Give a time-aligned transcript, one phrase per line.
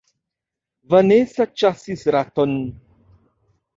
[0.93, 2.57] Vanesa ĉasis raton.